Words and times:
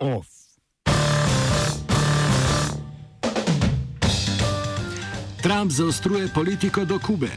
off. 0.00 0.26
Trump 5.42 5.70
zaostruje 5.70 6.28
politiko 6.34 6.84
do 6.84 6.98
Kube. 6.98 7.30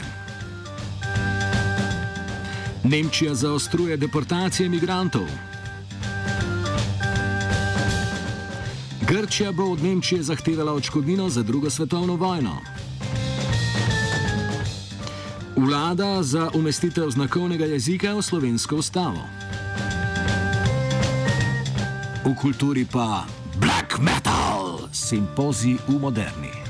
Nemčija 2.84 3.34
zaostruje 3.34 3.96
deportacije 3.96 4.66
imigrantov. 4.66 5.28
Grčija 9.08 9.52
bo 9.52 9.64
od 9.64 9.82
Nemčije 9.82 10.22
zahtevala 10.22 10.72
odškodnino 10.72 11.28
za 11.28 11.42
drugo 11.42 11.70
svetovno 11.70 12.16
vojno. 12.16 12.60
Vlada 15.56 16.22
za 16.22 16.50
umestitev 16.54 17.10
znakovnega 17.10 17.64
jezika 17.64 18.14
v 18.14 18.22
slovensko 18.22 18.76
ustavo. 18.76 19.43
V 22.24 22.32
kulturi 22.32 22.88
pa 22.88 23.28
black 23.60 24.00
metal, 24.00 24.88
simpozij 24.88 25.76
v 25.84 26.00
moderni. 26.00 26.63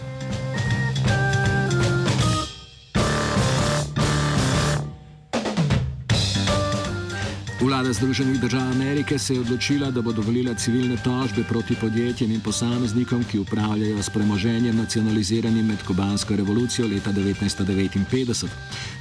Vlada 7.64 7.92
Združenih 7.92 8.41
držav 8.41 8.70
Amerike 8.70 9.18
se 9.18 9.34
je 9.34 9.41
odločila, 9.41 9.91
da 9.91 10.02
bo 10.02 10.12
dovolila 10.12 10.55
civilne 10.55 10.96
tožbe 11.05 11.45
proti 11.48 11.74
podjetjem 11.80 12.32
in 12.32 12.41
posameznikom, 12.41 13.24
ki 13.24 13.38
upravljajo 13.38 14.02
s 14.02 14.10
premoženjem 14.10 14.77
nacionaliziranim 14.77 15.66
med 15.66 15.82
kubansko 15.86 16.36
revolucijo 16.36 16.88
leta 16.88 17.12
1959. 17.12 18.46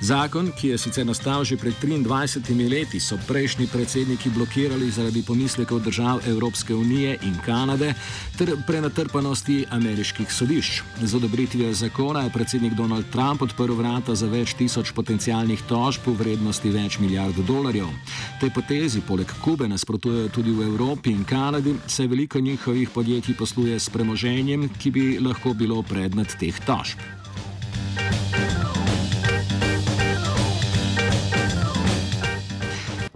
Zakon, 0.02 0.52
ki 0.60 0.68
je 0.68 0.78
sicer 0.78 1.06
nastal 1.06 1.44
že 1.44 1.58
pred 1.58 1.74
23 1.84 2.70
leti, 2.70 3.00
so 3.00 3.18
prejšnji 3.28 3.68
predsedniki 3.68 4.30
blokirali 4.30 4.92
zaradi 4.92 5.24
pomislekov 5.28 5.80
držav 5.80 6.22
Evropske 6.28 6.76
unije 6.76 7.18
in 7.22 7.36
Kanade 7.46 7.94
ter 8.38 8.56
prenatrpanosti 8.68 9.66
ameriških 9.70 10.34
sodišč. 10.34 10.82
Z 11.04 11.16
odobritvijo 11.16 11.74
zakona 11.74 12.22
je 12.22 12.30
predsednik 12.30 12.74
Donald 12.74 13.06
Trump 13.12 13.42
odprl 13.42 13.74
vrata 13.74 14.16
za 14.16 14.28
več 14.28 14.54
tisoč 14.54 14.92
potencijalnih 14.92 15.62
tožb 15.68 16.08
v 16.08 16.16
vrednosti 16.16 16.70
več 16.70 17.00
milijard 17.00 17.36
dolarjev. 17.36 17.92
Te 18.40 18.53
potezi 18.54 19.02
poleg 19.02 19.32
Kube 19.42 19.68
nasprotujejo 19.68 20.30
tudi 20.30 20.52
v 20.52 20.68
Evropi 20.68 21.12
in 21.12 21.26
Kanadi, 21.26 21.76
saj 21.88 22.08
veliko 22.08 22.40
njihovih 22.40 22.90
podjetij 22.90 23.36
posluje 23.36 23.80
s 23.80 23.90
premoženjem, 23.90 24.70
ki 24.80 24.92
bi 24.92 25.06
lahko 25.20 25.54
bilo 25.54 25.82
predmet 25.82 26.38
teh 26.40 26.66
tožb. 26.66 27.23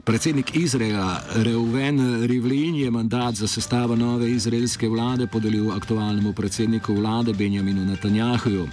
Predsednik 0.08 0.55
Izraela 0.55 1.22
Reuven 1.36 2.25
Rivlin 2.25 2.75
je 2.75 2.91
mandat 2.91 3.36
za 3.36 3.47
sestavo 3.47 3.95
nove 3.95 4.31
izraelske 4.31 4.88
vlade 4.89 5.27
podelil 5.27 5.72
aktualnemu 5.72 6.33
predsedniku 6.33 6.94
vlade 6.94 7.33
Benjaminu 7.33 7.86
Netanjahuju. 7.86 8.67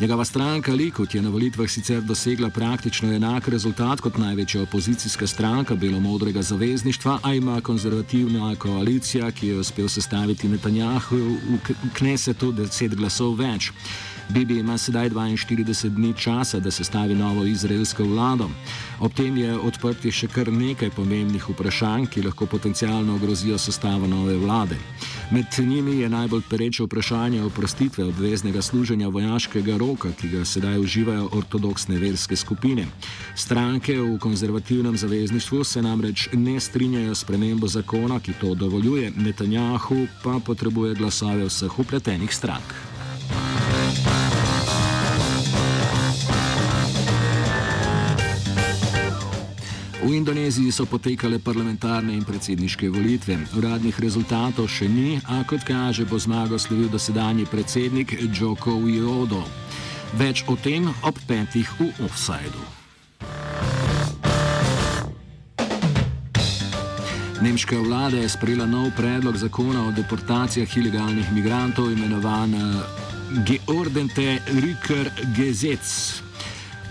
Njegova 0.00 0.24
stranka 0.24 0.72
Likud 0.72 1.14
je 1.14 1.22
na 1.22 1.30
volitvah 1.30 1.70
sicer 1.70 2.02
dosegla 2.02 2.50
praktično 2.50 3.12
enak 3.12 3.48
rezultat 3.48 4.00
kot 4.00 4.18
največja 4.18 4.62
opozicijska 4.62 5.26
stranka 5.26 5.74
Belomodrega 5.74 6.42
zavezništva, 6.42 7.18
a 7.22 7.34
ima 7.34 7.60
konzervativna 7.60 8.56
koalicija, 8.56 9.30
ki 9.30 9.46
jo 9.46 9.54
je 9.54 9.60
uspel 9.60 9.88
sestaviti 9.88 10.48
Netanjahuju 10.48 11.36
v 11.50 11.74
Knesetu, 11.94 12.52
deset 12.52 12.94
glasov 12.94 13.34
več. 13.34 13.72
Bibi 14.30 14.58
ima 14.58 14.78
sedaj 14.78 15.10
42 15.10 15.88
dni 15.88 16.14
časa, 16.16 16.60
da 16.60 16.70
sestavi 16.70 17.14
novo 17.14 17.44
izraelsko 17.44 18.04
vlado. 18.04 18.50
Ob 19.00 19.14
tem 19.14 19.36
je 19.36 19.58
odprti 19.58 20.12
še 20.12 20.28
kar 20.28 20.52
nekaj 20.52 20.79
pomembnih 20.90 21.44
vprašanj, 21.48 22.06
ki 22.06 22.22
lahko 22.22 22.46
potencialno 22.46 23.14
ogrozijo 23.14 23.58
sestavo 23.58 24.06
nove 24.06 24.36
vlade. 24.40 24.76
Med 25.30 25.46
njimi 25.58 26.00
je 26.00 26.08
najbolj 26.08 26.42
pereče 26.50 26.82
vprašanje 26.84 27.42
oprostitve 27.42 28.04
obveznega 28.04 28.62
služenja 28.62 29.08
vojaškega 29.08 29.76
roka, 29.76 30.12
ki 30.20 30.28
ga 30.28 30.44
sedaj 30.44 30.78
uživajo 30.78 31.28
ortodoksne 31.32 31.98
verske 31.98 32.36
skupine. 32.36 32.86
Stranke 33.36 33.98
v 34.00 34.18
konzervativnem 34.18 34.96
zavezništvu 34.96 35.64
se 35.64 35.82
namreč 35.82 36.28
ne 36.32 36.60
strinjajo 36.60 37.14
s 37.14 37.24
premembo 37.24 37.66
zakona, 37.66 38.20
ki 38.20 38.32
to 38.40 38.54
dovoljuje, 38.54 39.12
Netanjahu 39.16 40.06
pa 40.24 40.40
potrebuje 40.46 40.94
glasove 40.94 41.44
vseh 41.44 41.78
upletenih 41.78 42.34
strank. 42.34 42.89
V 50.00 50.16
Indoneziji 50.16 50.72
so 50.72 50.86
potekale 50.88 51.36
parlamentarne 51.38 52.14
in 52.16 52.24
predsedniške 52.24 52.88
volitve. 52.88 53.36
Uradnih 53.52 53.92
rezultatov 54.00 54.64
še 54.72 54.88
ni, 54.88 55.20
a 55.28 55.44
kot 55.44 55.60
kaže, 55.60 56.08
bo 56.08 56.16
zmago 56.16 56.56
slavil 56.56 56.88
dosedanji 56.88 57.44
predsednik 57.44 58.16
Joko 58.32 58.80
Widodo. 58.80 59.44
Več 60.16 60.40
o 60.48 60.56
tem 60.56 60.88
ob 61.04 61.20
petih 61.28 61.68
v 61.76 61.92
offsajdu. 62.08 62.64
Nemška 67.44 67.76
vlada 67.84 68.24
je 68.24 68.32
sprejela 68.32 68.64
nov 68.64 68.96
predlog 68.96 69.36
zakona 69.36 69.84
o 69.84 69.92
deportacijah 69.92 70.76
ilegalnih 70.80 71.28
migrantov, 71.36 71.92
imenovan 71.92 72.56
Geordente 73.44 74.40
Riker 74.48 75.12
Gesetz. 75.36 76.29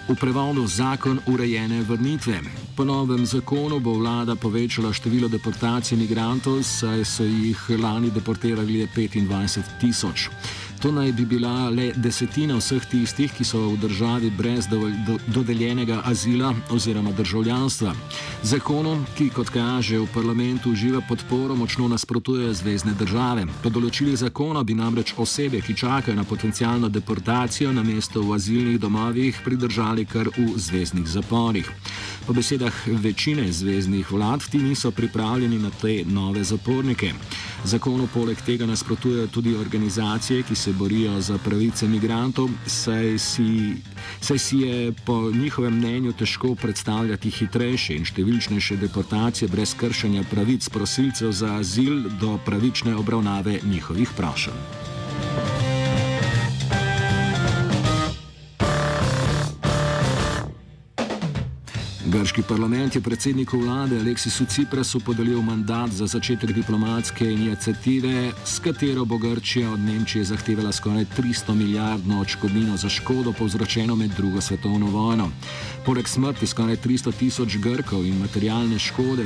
V 0.09 0.17
prevodu 0.17 0.65
zakon 0.65 1.19
urejene 1.29 1.83
vrnitve. 1.85 2.41
Po 2.73 2.81
novem 2.81 3.25
zakonu 3.29 3.77
bo 3.77 3.93
vlada 3.93 4.33
povečala 4.33 4.89
število 4.89 5.29
deportacij 5.29 5.93
imigrantov, 5.93 6.65
saj 6.65 7.05
so 7.05 7.21
jih 7.21 7.77
lani 7.77 8.09
deportirali 8.09 8.89
25 8.89 9.61
tisoč. 9.77 10.33
To 10.79 10.91
naj 10.91 11.11
bi 11.11 11.25
bila 11.25 11.69
le 11.69 11.91
desetina 11.95 12.55
vseh 12.55 12.85
tistih, 12.87 13.33
ki 13.35 13.43
so 13.43 13.59
v 13.73 13.77
državi 13.81 14.29
brez 14.31 14.67
dodeljenega 15.27 16.01
azila 16.05 16.53
oziroma 16.71 17.11
državljanstva. 17.11 17.91
Zakonu, 18.43 18.93
ki 19.17 19.27
kot 19.35 19.51
kaže 19.51 19.99
v 19.99 20.07
parlamentu 20.13 20.71
uživa 20.71 21.01
podporo, 21.09 21.55
močno 21.55 21.87
nasprotujejo 21.91 22.53
zvezdne 22.53 22.93
države. 22.95 23.43
Po 23.63 23.69
določilih 23.69 24.15
zakona 24.23 24.63
bi 24.63 24.77
namreč 24.79 25.13
osebe, 25.17 25.59
ki 25.59 25.75
čakajo 25.75 26.15
na 26.15 26.23
potencijalno 26.23 26.87
deportacijo 26.89 27.73
na 27.75 27.83
mesto 27.83 28.23
v 28.23 28.39
azilnih 28.39 28.79
domovih, 28.79 29.43
pridržali 29.43 30.07
kar 30.07 30.31
v 30.37 30.53
zvezdnih 30.55 31.07
zaporih. 31.11 31.67
Po 32.29 32.33
besedah 32.33 32.73
večine 32.87 33.51
zvezdnih 33.51 34.11
vlad 34.11 34.43
ti 34.51 34.57
niso 34.57 34.91
pripravljeni 34.91 35.59
na 35.59 35.69
te 35.81 36.03
nove 36.05 36.43
zapornike. 36.43 37.13
Zakonu 37.63 38.07
poleg 38.13 38.37
tega 38.45 38.65
nasprotujejo 38.65 39.27
tudi 39.27 39.55
organizacije, 39.55 40.43
ki 40.43 40.55
se 40.55 40.73
borijo 40.73 41.21
za 41.21 41.37
pravice 41.37 41.85
imigrantov, 41.85 42.49
saj 42.65 43.17
si, 43.17 43.73
saj 44.21 44.37
si 44.37 44.57
je 44.57 44.93
po 45.05 45.31
njihovem 45.31 45.73
mnenju 45.77 46.13
težko 46.13 46.53
predstavljati 46.55 47.31
hitrejše 47.31 47.97
in 47.97 48.05
številčnejše 48.05 48.77
deportacije 48.77 49.49
brez 49.49 49.73
kršenja 49.73 50.21
pravic 50.29 50.69
prosilcev 50.69 51.31
za 51.31 51.55
azil 51.55 52.05
do 52.21 52.37
pravične 52.45 52.95
obravnave 52.95 53.57
njihovih 53.65 54.13
prošenj. 54.17 54.88
Grški 62.09 62.41
parlament 62.41 62.95
je 62.95 63.01
predsedniku 63.01 63.57
vlade 63.59 63.99
Aleksisu 63.99 64.45
Ciprasu 64.45 64.99
podelil 64.99 65.41
mandat 65.41 65.91
za 65.93 66.07
začetek 66.07 66.51
diplomatske 66.51 67.25
inicijative, 67.31 68.31
s 68.45 68.59
katero 68.59 69.05
bo 69.05 69.17
Grčija 69.17 69.69
od 69.71 69.79
Nemčije 69.79 70.23
zahtevala 70.23 70.71
skoraj 70.71 71.05
300 71.17 71.53
milijardno 71.53 72.21
odškodnino 72.21 72.77
za 72.77 72.89
škodo 72.89 73.33
povzročeno 73.33 73.95
med 73.95 74.11
drugo 74.17 74.41
svetovno 74.41 74.85
vojno. 74.85 75.29
Poleg 75.89 76.07
smrti 76.07 76.47
skoraj 76.47 76.75
300 76.77 77.11
tisoč 77.17 77.55
Grkov 77.57 78.03
in 78.05 78.19
materialne 78.21 78.77
škode 78.79 79.23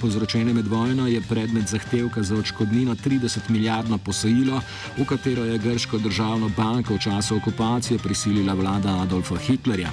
povzročene 0.00 0.52
med 0.52 0.66
vojno 0.68 1.06
je 1.08 1.22
predmet 1.28 1.68
zahtevka 1.68 2.22
za 2.22 2.36
odškodnino 2.36 2.94
30 2.94 3.48
milijardno 3.48 3.98
posojilo, 3.98 4.60
v 4.98 5.06
katero 5.08 5.44
je 5.44 5.58
Grško 5.58 5.98
državno 5.98 6.50
banko 6.56 6.94
v 6.94 6.98
času 6.98 7.36
okupacije 7.36 7.98
prisilila 7.98 8.54
vlada 8.54 8.98
Adolfa 9.00 9.36
Hitlerja. 9.36 9.88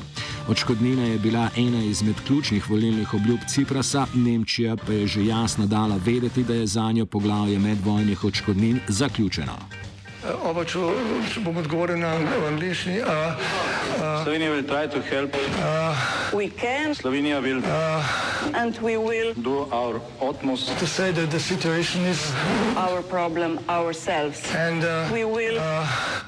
Odškodnina 0.50 1.04
je 1.04 1.20
bila 1.20 1.50
ena 1.56 1.84
izmed 1.84 2.16
ključnih 2.28 2.70
volilnih 2.70 3.14
obljub 3.14 3.40
Ciprasa, 3.48 4.06
Nemčija 4.14 4.76
pa 4.76 4.92
je 4.92 5.08
že 5.08 5.26
jasno 5.26 5.66
dala 5.66 5.96
vedeti, 6.06 6.44
da 6.44 6.54
je 6.54 6.68
za 6.68 6.92
njo 6.92 7.06
poglavje 7.06 7.60
medvojnih 7.60 8.24
odškodnin 8.24 8.80
zaključeno. 8.88 9.85
Oba, 10.26 10.64
če, 10.66 10.80
če 11.30 11.42
bom 11.46 11.58
odgovoril 11.62 12.00
na 12.02 12.16
angliški. 12.50 12.98
Slovenija 14.26 14.50
will 14.52 14.64
try 14.66 14.88
to 14.88 15.02
help. 15.02 15.36
We 16.34 16.50
can. 16.50 16.96
Slovenija 16.98 17.42
will. 17.42 17.62
And 18.58 18.78
we 18.82 18.98
will. 18.98 19.34
Do 19.38 19.70
our 19.72 20.02
utmost. 20.22 20.78
To 20.80 20.88
say 20.88 21.12
that 21.12 21.30
the 21.30 21.40
situation 21.40 22.06
is. 22.06 22.34
Our 22.76 23.04
problem 23.04 23.60
ourselves. 23.70 24.42
And 24.56 24.82
we 25.14 25.26
will. 25.26 25.62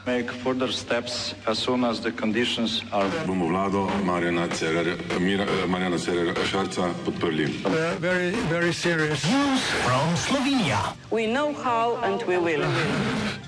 Make 0.05 0.31
further 0.31 0.71
steps 0.71 1.33
as 1.47 1.57
soon 1.57 1.83
as 1.83 1.99
the 1.99 2.11
conditions 2.11 2.83
are. 2.93 3.09
Bomo 3.25 3.49
vlado 3.49 3.89
Marjana 4.05 4.47
Cererera 5.97 6.43
Šarca 6.45 6.93
podprli. 7.03 7.47
Very, 7.99 8.29
very 8.45 8.73
serious. 8.73 9.25
News 9.25 9.61
from 9.81 10.15
Slovenia. 10.15 10.93
We 11.09 11.25
know 11.25 11.51
how 11.53 11.97
and 12.03 12.21
we 12.23 12.37
will. 12.37 12.61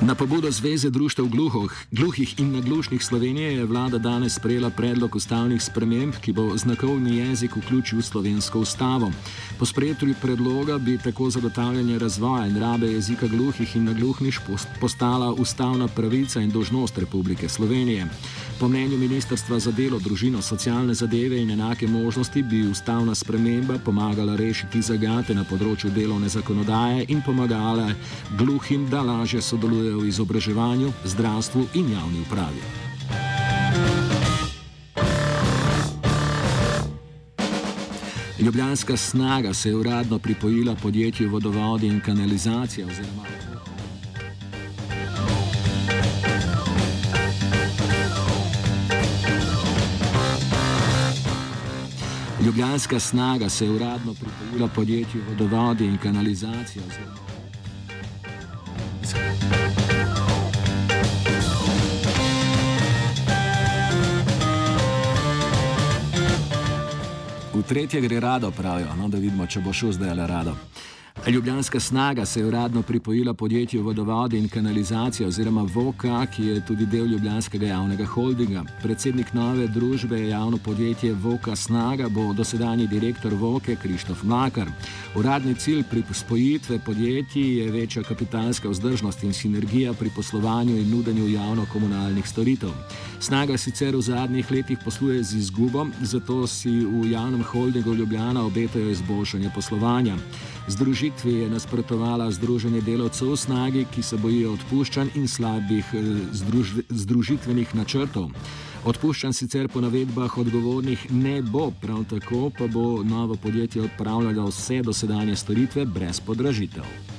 Na 0.00 0.14
pobudo 0.14 0.50
Zveze 0.50 0.90
društev 0.90 1.26
gluhoh, 1.26 1.72
gluhih 1.90 2.40
in 2.40 2.52
naglušnih 2.52 3.04
Slovenije 3.04 3.54
je 3.54 3.64
vlada 3.64 3.98
danes 3.98 4.34
sprejela 4.34 4.70
predlog 4.70 5.16
ustavnih 5.16 5.62
sprememb, 5.62 6.14
ki 6.20 6.32
bo 6.32 6.56
znakovni 6.56 7.16
jezik 7.16 7.56
vključil 7.56 7.98
v 7.98 8.02
slovensko 8.02 8.60
ustavo. 8.60 9.12
Po 9.58 9.66
sprejetju 9.66 10.14
predloga 10.22 10.78
bi 10.78 10.98
tako 10.98 11.30
zagotavljanje 11.30 11.98
razvoja 11.98 12.46
in 12.46 12.58
rabe 12.60 12.86
jezika 12.86 13.26
gluhih 13.26 13.76
in 13.76 13.84
naglušnih 13.84 14.40
postala 14.80 15.32
ustavna 15.32 15.88
pravica 15.88 16.40
in 16.40 16.50
dožnost 16.50 16.98
Republike 16.98 17.48
Slovenije. 17.48 18.06
Po 18.60 18.68
mnenju 18.68 18.98
Ministrstva 18.98 19.58
za 19.58 19.72
delo, 19.72 19.98
družino, 19.98 20.42
socialne 20.42 20.94
zadeve 20.94 21.42
in 21.42 21.50
enake 21.50 21.86
možnosti 21.86 22.42
bi 22.42 22.66
ustavna 22.66 23.14
sprememba 23.14 23.78
pomagala 23.84 24.36
rešiti 24.36 24.82
zagate 24.82 25.34
na 25.34 25.44
področju 25.44 25.90
delovne 25.90 26.28
zakonodaje 26.28 27.04
in 27.08 27.22
pomagala 27.22 27.90
gluhim, 28.38 28.88
da 28.90 29.02
lažje 29.02 29.42
sodelujejo 29.42 29.83
v 29.90 30.08
izobraževanju, 30.08 30.92
zdravstvu 31.04 31.66
in 31.74 31.92
javni 31.92 32.20
upravi. 32.20 32.62
Ljubljanska 38.40 38.96
snaga 38.96 39.54
se 39.54 39.68
je 39.68 39.76
uradno 39.76 40.18
pripojila 40.18 40.74
podjetju 40.82 41.30
vodovodi 41.30 41.86
in 41.86 42.00
kanalizacije 42.00 42.86
oziroma 42.86 43.24
Ljubljanska 52.44 53.00
snaga 53.00 53.48
se 53.48 53.64
je 53.64 53.70
uradno 53.70 54.14
pripojila 54.14 54.68
podjetju 54.68 55.22
vodovodi 55.28 55.84
in 55.84 55.98
kanalizacijo. 55.98 56.82
V 67.54 67.62
tretje 67.62 68.00
gre 68.00 68.20
rado, 68.20 68.50
pravijo, 68.50 68.94
no, 68.98 69.08
da 69.08 69.18
vidimo, 69.18 69.46
če 69.46 69.60
bo 69.62 69.72
šel 69.72 69.92
zdaj 69.94 70.14
le 70.18 70.26
rado. 70.26 70.56
Ljubljanska 71.28 71.80
snaga 71.80 72.24
se 72.24 72.40
je 72.40 72.46
uradno 72.46 72.82
pripojila 72.82 73.34
podjetju 73.34 73.82
Vodovode 73.82 74.38
in 74.38 74.48
kanalizacija 74.48 75.28
oziroma 75.28 75.66
VOKA, 75.74 76.26
ki 76.26 76.46
je 76.46 76.66
tudi 76.66 76.86
del 76.86 77.06
Ljubljanskega 77.06 77.66
javnega 77.66 78.04
holdinga. 78.04 78.64
Predsednik 78.82 79.32
nove 79.32 79.66
družbe 79.66 80.20
je 80.20 80.28
javno 80.28 80.58
podjetje 80.58 81.14
VOKA 81.14 81.56
Snaga, 81.56 82.08
bo 82.08 82.32
dosedanji 82.32 82.86
direktor 82.86 83.34
VOKE 83.34 83.76
Krištof 83.76 84.22
Mlakar. 84.22 84.68
Uradni 85.16 85.54
cilj 85.54 85.82
pri 85.90 86.02
spojitve 86.12 86.78
podjetij 86.78 87.58
je 87.58 87.70
večja 87.70 88.02
kapitalska 88.02 88.68
vzdržnost 88.68 89.22
in 89.22 89.32
sinergija 89.32 89.92
pri 89.92 90.10
poslovanju 90.16 90.76
in 90.76 90.90
nudenju 90.90 91.28
javno-komunalnih 91.28 92.28
storitev. 92.28 92.70
Snaga 93.20 93.56
sicer 93.56 93.96
v 93.96 94.00
zadnjih 94.00 94.50
letih 94.50 94.78
posluje 94.84 95.22
z 95.22 95.36
izgubo, 95.36 95.86
zato 96.02 96.46
si 96.46 96.70
v 96.70 97.10
javnem 97.10 97.42
holdingu 97.42 97.94
Ljubljana 97.94 98.44
obetajo 98.44 98.90
izboljšanje 98.90 99.50
poslovanja. 99.54 100.16
Združitvi 101.14 101.42
je 101.42 101.50
nasprotovala 101.50 102.26
Združenje 102.30 102.80
delavcev 102.80 103.30
v 103.30 103.36
snagi, 103.36 103.86
ki 103.86 104.02
se 104.02 104.16
bojijo 104.18 104.56
odpuščanj 104.58 105.14
in 105.14 105.28
slabih 105.30 105.86
eh, 105.94 106.02
združ, 106.34 106.72
združitvenih 106.90 107.74
načrtov. 107.74 108.34
Odpuščanj 108.84 109.32
sicer 109.32 109.70
po 109.70 109.78
navedbah 109.80 110.34
odgovornih 110.38 111.06
ne 111.14 111.38
bo, 111.42 111.70
prav 111.70 112.02
tako 112.10 112.50
pa 112.58 112.66
bo 112.66 113.04
novo 113.06 113.38
podjetje 113.38 113.86
odpravljalo 113.86 114.50
vse 114.50 114.82
dosedanje 114.82 115.36
storitve 115.36 115.86
brez 115.86 116.20
podražitev. 116.20 117.13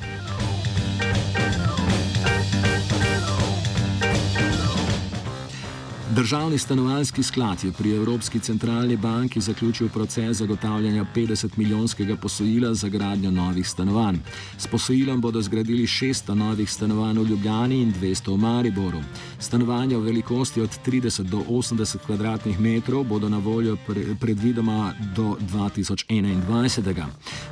Državni 6.15 6.57
stanovanski 6.57 7.23
sklad 7.23 7.63
je 7.63 7.71
pri 7.71 7.95
Evropski 7.95 8.39
centralni 8.39 8.97
banki 8.97 9.41
zaključil 9.41 9.89
proces 9.89 10.37
zagotavljanja 10.37 11.05
50-milijonskega 11.15 12.15
posojila 12.15 12.73
za 12.73 12.89
gradnjo 12.89 13.31
novih 13.31 13.69
stanovanj. 13.69 14.15
S 14.57 14.67
posojilom 14.67 15.21
bodo 15.21 15.41
zgradili 15.41 15.83
600 15.83 16.33
novih 16.33 16.71
stanovanj 16.71 17.19
v 17.19 17.23
Ljubljani 17.23 17.81
in 17.81 17.93
200 17.93 18.33
v 18.33 18.37
Mariboru. 18.37 19.01
Stanovanja 19.39 19.97
v 19.97 20.01
velikosti 20.01 20.61
od 20.61 20.69
30 20.85 21.23
do 21.23 21.37
80 21.37 21.97
kvadratnih 22.05 22.59
metrov 22.59 23.03
bodo 23.03 23.29
na 23.29 23.37
voljo 23.37 23.77
pre, 23.87 24.15
predvidoma 24.19 24.93
do 25.15 25.35
2021. 25.39 27.05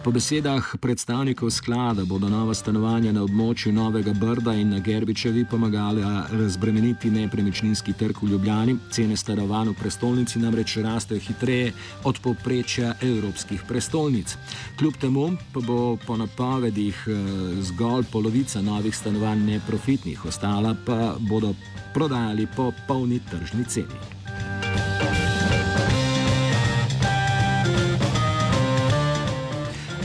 Po 0.04 0.12
besedah 0.12 0.76
predstavnikov 0.82 1.50
sklada 1.50 2.06
bodo 2.06 2.30
nova 2.30 2.54
stanovanja 2.54 3.12
na 3.12 3.24
območju 3.24 3.74
Novega 3.74 4.14
Brda 4.14 4.54
in 4.54 4.70
na 4.70 4.80
Gerbičevi 4.80 5.46
pomagala 5.52 6.28
razbremeniti 6.32 7.12
nepremičninski 7.12 7.94
trg 7.94 8.18
v 8.22 8.28
Ljubljani. 8.28 8.53
Ljubljani, 8.54 8.78
cene 8.92 9.16
stanovanj 9.18 9.70
v 9.72 9.74
prestolnici 9.74 10.40
namreč 10.40 10.78
rastejo 10.78 11.20
hitreje 11.20 11.72
od 12.04 12.20
povprečja 12.22 12.94
evropskih 13.02 13.64
prestolnic. 13.68 14.36
Kljub 14.78 14.98
temu 15.02 15.32
pa 15.54 15.62
bo 15.62 15.98
po 15.98 16.18
napovedih 16.18 17.04
eh, 17.08 17.14
zgolj 17.62 18.06
polovica 18.12 18.62
novih 18.62 18.96
stanovanj 18.96 19.42
neprofitnih, 19.46 20.26
ostala 20.26 20.76
pa 20.86 21.16
bodo 21.20 21.56
prodajali 21.94 22.48
po 22.56 22.72
polni 22.88 23.20
tržni 23.32 23.66
ceni. 23.66 24.23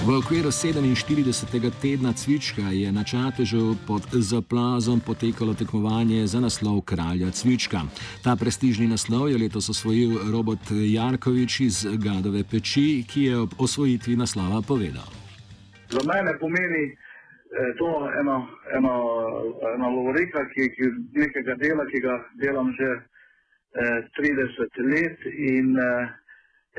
V 0.09 0.17
okviru 0.17 0.49
47. 0.49 1.69
tedna 1.83 2.13
Cvička 2.17 2.63
je 2.73 2.89
na 2.93 3.05
Čatežu 3.05 3.77
pod 3.87 4.03
zaplazom 4.13 5.01
potekalo 5.05 5.53
tekmovanje 5.55 6.25
za 6.27 6.41
naslov 6.41 6.81
kralja 6.81 7.29
Cvička. 7.29 7.85
Ta 8.25 8.33
prestižni 8.33 8.89
naslov 8.89 9.29
je 9.29 9.37
letos 9.37 9.69
osvojil 9.69 10.33
Robert 10.33 10.65
Jarkovič 10.73 11.53
iz 11.61 11.77
Gadove 12.05 12.41
peči, 12.51 13.05
ki 13.05 13.21
je 13.29 13.35
ob 13.37 13.53
osvojitvi 13.61 14.17
naslova 14.17 14.65
povedal. 14.65 15.09
Za 15.93 16.01
mene 16.09 16.33
pomeni 16.41 16.85
eh, 16.89 16.97
to 17.77 18.09
eno, 18.21 18.49
eno, 18.77 18.95
eno 19.77 19.87
lovorika, 19.97 20.41
ki, 20.53 20.73
ki 20.73 20.85
nekega 21.21 21.53
dela, 21.61 21.85
ki 21.85 22.01
ga 22.01 22.15
delam 22.41 22.73
že 22.81 22.89
eh, 22.97 24.09
30 24.17 24.73
let 24.89 25.21
in 25.53 25.77
eh, 25.77 26.09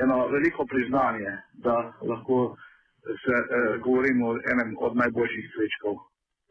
eno 0.02 0.26
veliko 0.34 0.66
priznanje, 0.66 1.30
da 1.62 1.94
lahko 2.02 2.58
se 3.22 3.34
eh, 3.38 3.78
govorimo 3.84 4.24
o 4.28 4.38
enem 4.52 4.70
od 4.86 4.96
najboljših 4.96 5.46
svečkov 5.54 5.94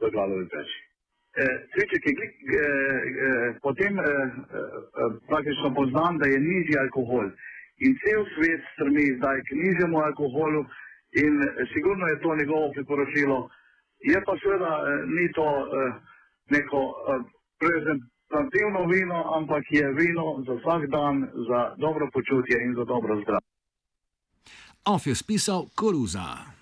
v 0.01 0.11
glavi 0.13 0.47
peči. 0.53 0.79
Eh, 1.37 1.57
sveček 1.73 2.01
je 2.07 2.13
glik, 2.19 2.33
eh, 2.35 2.57
eh, 2.57 3.59
potem 3.61 3.93
eh, 3.99 4.03
eh, 4.03 4.69
praktično 5.29 5.73
poznan, 5.77 6.17
da 6.17 6.25
je 6.27 6.39
nižji 6.39 6.75
alkohol. 6.85 7.27
In 7.85 7.91
cel 8.03 8.21
svet 8.35 8.61
strmi 8.73 9.05
zdaj 9.17 9.37
k 9.47 9.49
nižjemu 9.63 9.97
alkoholu 10.07 10.61
in 11.23 11.33
eh, 11.43 11.65
sigurno 11.73 12.05
je 12.07 12.21
to 12.23 12.35
njegovo 12.35 12.71
priporočilo. 12.75 13.49
Je 14.11 14.17
pa 14.25 14.33
seveda 14.41 14.73
eh, 14.79 15.05
ni 15.15 15.25
to 15.37 15.47
eh, 15.61 15.93
neko 16.55 16.81
eh, 16.91 17.21
prezentativno 17.61 18.81
vino, 18.95 19.19
ampak 19.37 19.63
je 19.79 19.85
vino 20.01 20.25
za 20.47 20.53
vsak 20.59 20.81
dan, 20.95 21.15
za 21.49 21.59
dobro 21.77 22.09
počutje 22.13 22.55
in 22.65 22.73
za 22.79 22.85
dobro 22.85 23.21
zdravje. 23.21 23.58
Off 24.85 25.07
je 25.07 25.15
spisal 25.15 25.67
Koruza. 25.75 26.49